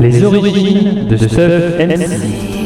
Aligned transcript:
Les 0.00 0.22
origines 0.22 1.06
de 1.08 1.16
Sub 1.16 1.38
MC. 1.78 2.56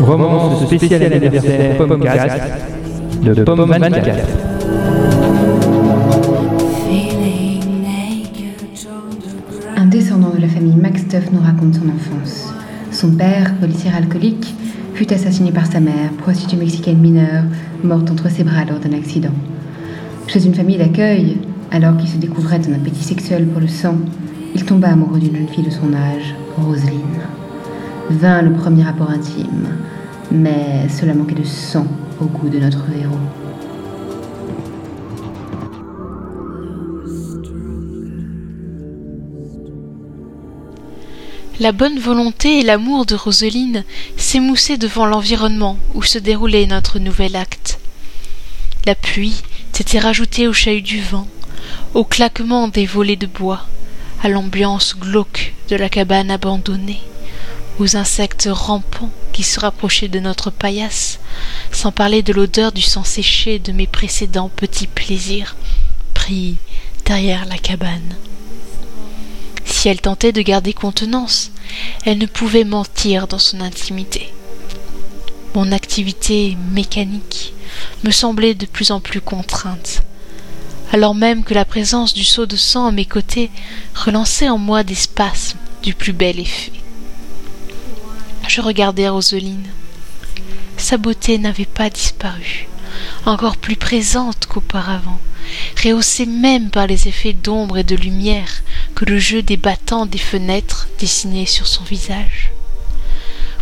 Romance 0.00 0.66
spéciale 0.66 1.12
anniversaire 1.12 1.76
Pomcast 1.76 2.40
de 3.22 3.44
Pomman 3.44 3.80
4. 3.80 5.27
De 10.34 10.40
la 10.40 10.48
famille 10.48 10.76
Maxtuff 10.76 11.30
nous 11.32 11.40
raconte 11.40 11.74
son 11.74 11.88
enfance. 11.88 12.52
Son 12.90 13.12
père, 13.12 13.54
policier 13.56 13.90
alcoolique, 13.90 14.54
fut 14.94 15.12
assassiné 15.12 15.52
par 15.52 15.66
sa 15.66 15.80
mère, 15.80 16.10
prostituée 16.18 16.56
mexicaine 16.56 16.98
mineure, 16.98 17.44
morte 17.82 18.10
entre 18.10 18.30
ses 18.30 18.44
bras 18.44 18.64
lors 18.64 18.80
d'un 18.80 18.96
accident. 18.96 19.32
Chez 20.26 20.44
une 20.44 20.54
famille 20.54 20.78
d'accueil, 20.78 21.38
alors 21.70 21.96
qu'il 21.96 22.08
se 22.08 22.16
découvrait 22.16 22.60
un 22.68 22.74
appétit 22.74 23.04
sexuel 23.04 23.46
pour 23.46 23.60
le 23.60 23.68
sang, 23.68 23.96
il 24.54 24.64
tomba 24.64 24.88
amoureux 24.88 25.20
d'une 25.20 25.36
jeune 25.36 25.48
fille 25.48 25.64
de 25.64 25.70
son 25.70 25.92
âge, 25.94 26.34
Roselyne. 26.56 27.22
Vint 28.10 28.42
le 28.42 28.52
premier 28.52 28.82
rapport 28.82 29.10
intime, 29.10 29.68
mais 30.32 30.88
cela 30.88 31.14
manquait 31.14 31.34
de 31.34 31.44
sang 31.44 31.86
au 32.20 32.24
goût 32.24 32.48
de 32.48 32.58
notre 32.58 32.84
héros. 32.98 33.47
La 41.60 41.72
bonne 41.72 41.98
volonté 41.98 42.60
et 42.60 42.62
l'amour 42.62 43.04
de 43.04 43.16
Roseline 43.16 43.82
s'émoussaient 44.16 44.78
devant 44.78 45.06
l'environnement 45.06 45.76
où 45.92 46.04
se 46.04 46.18
déroulait 46.18 46.66
notre 46.66 47.00
nouvel 47.00 47.34
acte. 47.34 47.80
La 48.86 48.94
pluie 48.94 49.42
s'était 49.72 49.98
rajoutée 49.98 50.46
au 50.46 50.52
chahut 50.52 50.82
du 50.82 51.00
vent, 51.00 51.26
au 51.94 52.04
claquement 52.04 52.68
des 52.68 52.86
volets 52.86 53.16
de 53.16 53.26
bois, 53.26 53.66
à 54.22 54.28
l'ambiance 54.28 54.96
glauque 54.96 55.52
de 55.68 55.74
la 55.74 55.88
cabane 55.88 56.30
abandonnée, 56.30 57.02
aux 57.80 57.96
insectes 57.96 58.48
rampants 58.52 59.10
qui 59.32 59.42
se 59.42 59.58
rapprochaient 59.58 60.06
de 60.06 60.20
notre 60.20 60.50
paillasse, 60.50 61.18
sans 61.72 61.90
parler 61.90 62.22
de 62.22 62.32
l'odeur 62.32 62.70
du 62.70 62.82
sang 62.82 63.02
séché 63.02 63.58
de 63.58 63.72
mes 63.72 63.88
précédents 63.88 64.50
petits 64.54 64.86
plaisirs 64.86 65.56
pris 66.14 66.54
derrière 67.04 67.46
la 67.46 67.58
cabane. 67.58 68.14
Si 69.78 69.88
elle 69.88 70.00
tentait 70.00 70.32
de 70.32 70.42
garder 70.42 70.72
contenance, 70.72 71.52
elle 72.04 72.18
ne 72.18 72.26
pouvait 72.26 72.64
mentir 72.64 73.28
dans 73.28 73.38
son 73.38 73.60
intimité. 73.60 74.28
Mon 75.54 75.70
activité 75.70 76.58
mécanique 76.72 77.54
me 78.02 78.10
semblait 78.10 78.56
de 78.56 78.66
plus 78.66 78.90
en 78.90 78.98
plus 78.98 79.20
contrainte, 79.20 80.02
alors 80.90 81.14
même 81.14 81.44
que 81.44 81.54
la 81.54 81.64
présence 81.64 82.12
du 82.12 82.24
seau 82.24 82.44
de 82.44 82.56
sang 82.56 82.86
à 82.86 82.90
mes 82.90 83.04
côtés 83.04 83.52
relançait 83.94 84.48
en 84.48 84.58
moi 84.58 84.82
des 84.82 84.96
spasmes 84.96 85.58
du 85.84 85.94
plus 85.94 86.12
bel 86.12 86.40
effet. 86.40 86.72
Je 88.48 88.60
regardais 88.60 89.08
Roseline. 89.08 89.68
Sa 90.76 90.96
beauté 90.96 91.38
n'avait 91.38 91.66
pas 91.66 91.88
disparu, 91.88 92.66
encore 93.26 93.56
plus 93.56 93.76
présente 93.76 94.46
qu'auparavant, 94.46 95.20
rehaussée 95.84 96.26
même 96.26 96.70
par 96.70 96.88
les 96.88 97.06
effets 97.06 97.32
d'ombre 97.32 97.78
et 97.78 97.84
de 97.84 97.94
lumière 97.94 98.64
que 98.98 99.04
le 99.04 99.20
jeu 99.20 99.42
des 99.42 99.56
battants 99.56 100.06
des 100.06 100.18
fenêtres 100.18 100.88
dessinait 100.98 101.46
sur 101.46 101.68
son 101.68 101.84
visage. 101.84 102.50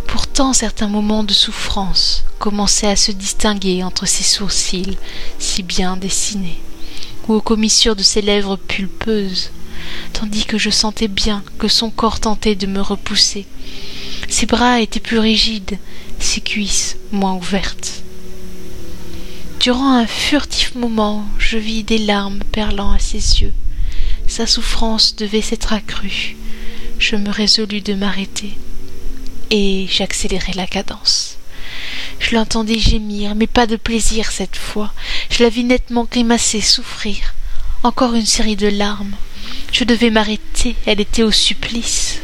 Pourtant 0.07 0.51
certains 0.51 0.87
moments 0.87 1.23
de 1.23 1.31
souffrance 1.31 2.23
commençaient 2.39 2.87
à 2.87 2.95
se 2.95 3.11
distinguer 3.11 3.83
entre 3.83 4.07
ses 4.07 4.23
sourcils 4.23 4.97
si 5.37 5.61
bien 5.61 5.95
dessinés, 5.95 6.59
ou 7.27 7.35
aux 7.35 7.41
commissures 7.41 7.95
de 7.95 8.01
ses 8.01 8.23
lèvres 8.23 8.55
pulpeuses, 8.55 9.51
tandis 10.11 10.45
que 10.45 10.57
je 10.57 10.71
sentais 10.71 11.07
bien 11.07 11.43
que 11.59 11.67
son 11.67 11.91
corps 11.91 12.19
tentait 12.19 12.55
de 12.55 12.65
me 12.65 12.81
repousser. 12.81 13.45
Ses 14.29 14.47
bras 14.47 14.81
étaient 14.81 14.99
plus 14.99 15.19
rigides, 15.19 15.77
ses 16.17 16.41
cuisses 16.41 16.97
moins 17.11 17.35
ouvertes. 17.35 18.01
Durant 19.59 19.99
un 19.99 20.07
furtif 20.07 20.73
moment, 20.73 21.27
je 21.37 21.59
vis 21.59 21.83
des 21.83 21.99
larmes 21.99 22.39
perlant 22.51 22.91
à 22.91 22.97
ses 22.97 23.41
yeux. 23.41 23.53
Sa 24.27 24.45
souffrance 24.45 25.15
devait 25.15 25.41
s'être 25.41 25.73
accrue. 25.73 26.35
Je 26.99 27.15
me 27.15 27.29
résolus 27.29 27.81
de 27.81 27.93
m'arrêter 27.93 28.57
et 29.49 29.87
j'accélérai 29.89 30.53
la 30.53 30.67
cadence. 30.67 31.37
Je 32.19 32.35
l'entendais 32.35 32.79
gémir, 32.79 33.35
mais 33.35 33.47
pas 33.47 33.67
de 33.67 33.75
plaisir 33.77 34.31
cette 34.31 34.57
fois. 34.57 34.93
Je 35.29 35.43
la 35.43 35.49
vis 35.49 35.63
nettement 35.63 36.07
grimacer, 36.09 36.61
souffrir. 36.61 37.33
Encore 37.83 38.15
une 38.15 38.25
série 38.25 38.55
de 38.55 38.67
larmes. 38.67 39.15
Je 39.71 39.83
devais 39.83 40.09
m'arrêter, 40.09 40.75
elle 40.85 40.99
était 40.99 41.23
au 41.23 41.31
supplice. 41.31 42.19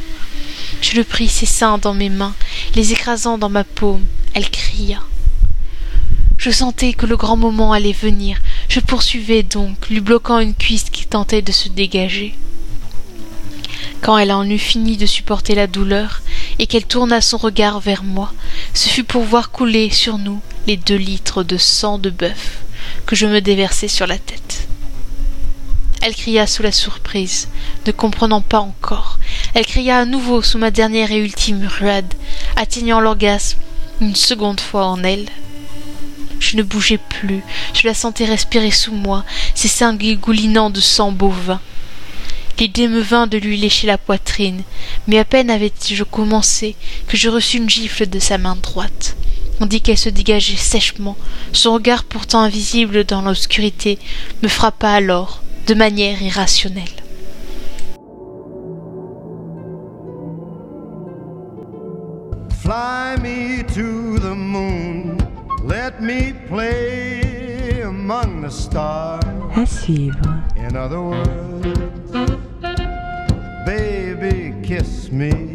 Je 0.81 0.95
le 0.95 1.03
pris 1.03 1.29
ses 1.29 1.45
seins 1.45 1.77
dans 1.77 1.93
mes 1.93 2.09
mains, 2.09 2.35
les 2.75 2.91
écrasant 2.91 3.37
dans 3.37 3.49
ma 3.49 3.63
paume. 3.63 4.05
Elle 4.33 4.49
cria. 4.49 5.01
Je 6.37 6.51
sentais 6.51 6.93
que 6.93 7.05
le 7.05 7.15
grand 7.15 7.37
moment 7.37 7.71
allait 7.71 7.93
venir. 7.93 8.41
Je 8.73 8.79
poursuivais 8.79 9.43
donc, 9.43 9.87
lui 9.91 9.99
bloquant 9.99 10.39
une 10.39 10.55
cuisse 10.55 10.89
qui 10.91 11.05
tentait 11.05 11.43
de 11.43 11.51
se 11.51 11.69
dégager. 11.69 12.33
Quand 14.01 14.17
elle 14.17 14.31
en 14.31 14.49
eut 14.49 14.57
fini 14.57 14.97
de 14.97 15.05
supporter 15.05 15.53
la 15.53 15.67
douleur, 15.67 16.23
et 16.57 16.65
qu'elle 16.65 16.87
tourna 16.87 17.21
son 17.21 17.37
regard 17.37 17.79
vers 17.79 18.03
moi, 18.03 18.33
ce 18.73 18.89
fut 18.89 19.03
pour 19.03 19.21
voir 19.25 19.51
couler 19.51 19.91
sur 19.91 20.17
nous 20.17 20.41
les 20.65 20.75
deux 20.75 20.95
litres 20.95 21.43
de 21.43 21.55
sang 21.55 21.99
de 21.99 22.09
bœuf 22.09 22.63
que 23.05 23.15
je 23.15 23.27
me 23.27 23.41
déversai 23.41 23.87
sur 23.87 24.07
la 24.07 24.17
tête. 24.17 24.67
Elle 26.01 26.15
cria 26.15 26.47
sous 26.47 26.63
la 26.63 26.71
surprise, 26.71 27.49
ne 27.85 27.91
comprenant 27.91 28.41
pas 28.41 28.59
encore. 28.59 29.19
Elle 29.53 29.67
cria 29.67 29.99
à 29.99 30.05
nouveau 30.05 30.41
sous 30.41 30.57
ma 30.57 30.71
dernière 30.71 31.11
et 31.11 31.19
ultime 31.19 31.67
ruade, 31.67 32.11
atteignant 32.55 33.01
l'orgasme 33.01 33.59
une 34.01 34.15
seconde 34.15 34.61
fois 34.61 34.87
en 34.87 35.03
elle. 35.03 35.29
Je 36.43 36.57
ne 36.57 36.63
bougeais 36.63 36.99
plus, 36.99 37.41
je 37.73 37.87
la 37.87 37.93
sentais 37.93 38.25
respirer 38.25 38.69
sous 38.69 38.93
moi, 38.93 39.23
ses 39.55 39.69
seins 39.69 39.95
goulinant 39.95 40.69
de 40.69 40.81
sang 40.81 41.13
bovin. 41.13 41.61
L'idée 42.59 42.89
me 42.89 42.99
vint 42.99 43.27
de 43.27 43.37
lui 43.37 43.55
lécher 43.57 43.87
la 43.87 43.97
poitrine, 43.97 44.61
mais 45.07 45.17
à 45.19 45.23
peine 45.23 45.49
avais-je 45.49 46.03
commencé 46.03 46.75
que 47.07 47.15
je 47.15 47.29
reçus 47.29 47.57
une 47.57 47.69
gifle 47.69 48.07
de 48.07 48.19
sa 48.19 48.37
main 48.37 48.57
droite. 48.57 49.15
On 49.61 49.65
dit 49.65 49.79
qu'elle 49.79 49.97
se 49.97 50.09
dégageait 50.09 50.57
sèchement. 50.57 51.15
Son 51.53 51.73
regard 51.73 52.03
pourtant 52.03 52.41
invisible 52.41 53.05
dans 53.05 53.21
l'obscurité 53.21 53.97
me 54.43 54.49
frappa 54.49 54.89
alors, 54.89 55.41
de 55.67 55.73
manière 55.73 56.21
irrationnelle. 56.21 56.83
Let 65.63 66.01
me 66.01 66.33
play 66.47 67.81
among 67.81 68.41
the 68.41 68.49
stars. 68.49 69.23
À 69.55 69.65
suivre. 69.65 70.43
In 70.57 70.75
other 70.75 71.01
words, 71.01 72.11
baby, 73.65 74.53
kiss 74.61 75.11
me 75.11 75.52